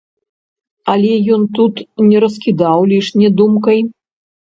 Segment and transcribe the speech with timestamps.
[0.93, 3.79] Але ён тут не раскідаў лішне думкай.